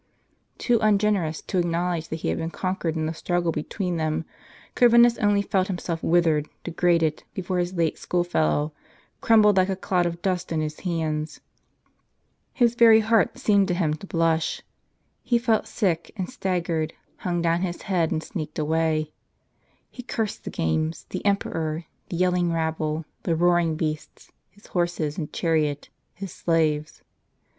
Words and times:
"Too 0.57 0.79
ungenerous 0.79 1.41
to 1.43 1.59
acknowledge 1.59 2.07
that 2.07 2.15
he 2.21 2.29
had 2.29 2.39
been 2.39 2.49
conquered 2.49 2.95
in 2.95 3.05
the 3.05 3.13
struggle 3.13 3.51
between 3.51 3.97
them, 3.97 4.25
Corvinus 4.73 5.19
only 5.19 5.43
felt 5.43 5.67
himself 5.67 6.01
with 6.01 6.25
ered, 6.25 6.47
degraded, 6.63 7.23
before 7.35 7.59
his 7.59 7.73
late 7.75 7.99
school 7.99 8.23
fellow, 8.23 8.73
crumbled 9.21 9.57
like 9.57 9.69
a 9.69 9.75
clot 9.75 10.07
of 10.07 10.23
dust 10.23 10.51
in 10.51 10.59
his 10.59 10.79
hands. 10.79 11.39
His 12.51 12.73
very 12.73 13.01
heart 13.01 13.37
seemed 13.37 13.67
to 13.67 13.75
him 13.75 13.93
to 13.93 14.07
blush. 14.07 14.63
He 15.21 15.37
felt 15.37 15.67
sick, 15.67 16.11
and 16.17 16.27
staggered, 16.27 16.93
hung 17.17 17.43
down 17.43 17.61
his 17.61 17.83
head, 17.83 18.09
and 18.11 18.23
sneaked 18.23 18.57
away. 18.57 19.11
He 19.91 20.01
cursed 20.01 20.45
the 20.45 20.49
games, 20.49 21.05
the 21.11 21.23
emperor, 21.23 21.85
the 22.09 22.15
yelling 22.17 22.51
rabble, 22.51 23.05
the 23.21 23.35
roaring 23.35 23.75
beasts, 23.75 24.31
his 24.49 24.65
horses 24.65 25.19
and 25.19 25.31
chariot, 25.31 25.89
his 26.15 26.31
slaves. 26.31 27.03